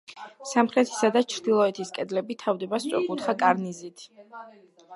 [0.51, 4.07] სამხრეთისა და ჩრდილოეთის კედლები თავდება სწორკუთხა კარნიზით.